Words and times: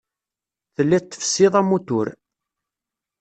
Telliḍ 0.75 1.03
tfessiḍ 1.05 1.53
amutur. 1.61 2.07